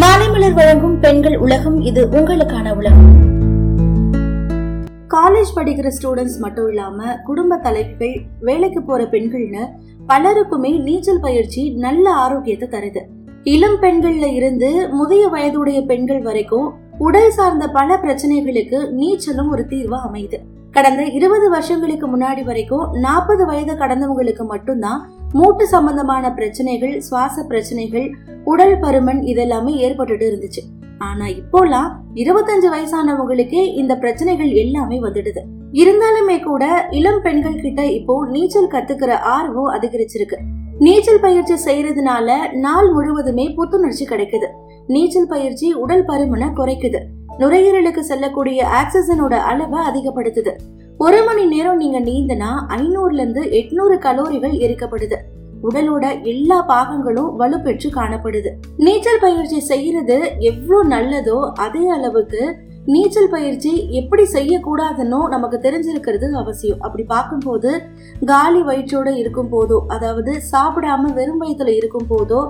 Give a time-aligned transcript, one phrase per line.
[0.00, 3.22] மாலைமலர் வழங்கும் பெண்கள் உலகம் இது உங்களுக்கான உலகம்.
[5.08, 9.66] காலேஜ் படிக்கிற ஸ்டூடெண்ட்ஸ் மட்டும் இல்லாம குடும்ப தலைவிகள் வேலைக்கு போற பெண்கள்னு
[10.08, 13.02] பலருக்குமே நீச்சல் பயிற்சி நல்ல ஆரோக்கியத்தை தருது.
[13.42, 20.38] இளம் பெண்கள்ல இருந்து முதிய வயதுடைய பெண்கள் வரைக்கும் உடல் சார்ந்த பல பிரச்சனைகளுக்கு நீச்சலும் ஒரு தீர்வா அமையுது.
[20.70, 28.80] கடந்த இருபது வருஷங்களுக்கு முன்னாடி வரைக்கும் நாற்பது வயது கடந்தவங்களுக்கு மட்டும்தான் மூட்டு சம்பந்தமான பிரச்சனைகள் சுவாச பிரச்சனைகள் உடல்
[28.80, 30.84] பருமன் இதெல்லாமே ஏற்பட்டுட்டு இருந்துச்சு.
[30.98, 35.40] ஆனா இப்போலாம் இருபத்தஞ்சு வயசானவங்களுக்கே இந்த பிரச்சனைகள் எல்லாமே வந்துடுது.
[35.72, 40.36] இருந்தாலுமே கூட இளம் பெண்கள் கிட்ட இப்போ நீச்சல் கத்துக்கிற ஆர்வம் அதிகரிச்சிருக்கு.
[40.78, 44.46] நீச்சல் பயிற்சி செய்யறதுனால நாள் முழுவதுமே புத்துணர்ச்சி கிடைக்குது.
[44.86, 47.02] நீச்சல் பயிற்சி உடல் பருமனை குறைக்குது.
[47.38, 50.54] நுரையீரலுக்கு செல்லக்கூடிய ஆக்சிஜனோட அளவை அதிகப்படுத்துது.
[51.04, 55.16] ஒரு மணி நேரம் நீங்க நீந்தினா ஐநூறுல இருந்து எட்நூறு கலோரிகள் எரிக்கப்படுது.
[55.66, 58.50] உடலோட எல்லா பாகங்களும் வலுப்பெற்று காணப்படுது.
[58.84, 60.16] நீச்சல் பயிற்சி செய்யறது
[60.50, 62.42] எவ்வளவு நல்லதோ அதே அளவுக்கு
[62.94, 66.80] நீச்சல் பயிற்சி எப்படி செய்யக்கூடாதுன்னு நமக்கு தெரிஞ்சிருக்கிறது அவசியம்.
[66.86, 67.70] அப்படி பார்க்கும்போது
[68.32, 72.40] காலி வயிற்றோட இருக்கும் போதோ அதாவது சாப்பிடாம வெறும் வயிற்றுல இருக்கும் போதோ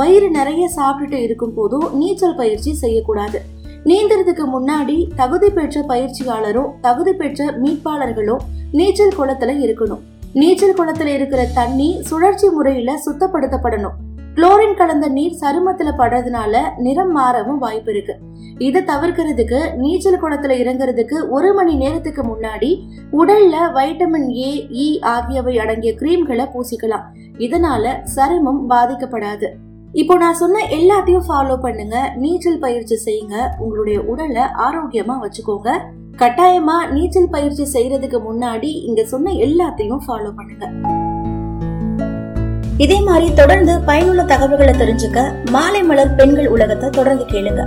[0.00, 3.40] வயிறு நிறைய சாப்பிட்டுட்டு இருக்கும் போதோ நீச்சல் பயிற்சி செய்யக்கூடாது.
[3.84, 8.38] நீந்துறதுக்கு முன்னாடி தகுதி பெற்ற பயிற்சியாளரும் தகுதி பெற்ற மீட்பாளர்களும்
[8.72, 10.00] நீச்சல் குளத்துல இருக்கணும்.
[10.32, 13.96] நீச்சல் குளத்துல இருக்கிற தண்ணி சுழற்சி முறையில சுத்தப்படுத்தப்படணும்.
[14.34, 18.16] குளோரின் கலந்த நீர் சருமத்துல படுறதுனால நிறம் மாறவும் வாய்ப்பு இருக்கு.
[18.58, 25.92] இதை தவிர்க்கிறதுக்கு நீச்சல் குளத்துல இறங்குறதுக்கு ஒரு மணி நேரத்துக்கு முன்னாடி உடல்ல வைட்டமின் ஏ இ ஆகியவை அடங்கிய
[25.92, 27.04] கிரீம்களை பூசிக்கலாம்.
[27.38, 29.46] இதனால சருமம் பாதிக்கப்படாது.
[30.00, 35.68] இப்போ நான் சொன்ன எல்லாத்தையும் ஃபாலோ பண்ணுங்க நீச்சல் பயிற்சி செய்யுங்க உங்களுடைய உடலை ஆரோக்கியமா வச்சுக்கோங்க.
[36.16, 40.64] கட்டாயமா நீச்சல் பயிற்சி செய்யறதுக்கு முன்னாடி இங்க சொன்ன எல்லாத்தையும் ஃபாலோ பண்ணுங்க.
[42.78, 47.64] இதே மாதிரி தொடர்ந்து பயனுள்ள தகவல்களை தெரிஞ்சுக்க மாலை மலர் பெண்கள் உலகத்தை தொடர்ந்து கேளுங்க.